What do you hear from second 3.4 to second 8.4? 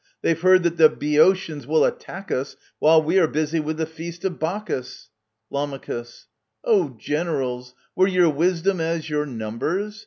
with the feast of Bacchus. Lam. Oh, generals, were your